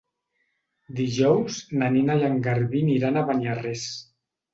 Dijous 0.99 1.59
na 1.81 1.89
Nina 1.97 2.15
i 2.21 2.25
en 2.29 2.39
Garbí 2.47 2.81
aniran 2.87 3.21
a 3.21 3.23
Beniarrés. 3.29 3.85